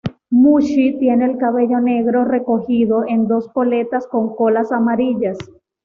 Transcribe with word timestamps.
Mushi 0.31 0.97
tiene 0.97 1.25
el 1.25 1.37
cabello 1.37 1.79
negro 1.79 2.25
recogido 2.25 3.05
en 3.07 3.27
dos 3.27 3.47
coletas 3.49 4.07
con 4.07 4.35
colas 4.35 4.71
amarillas. 4.71 5.37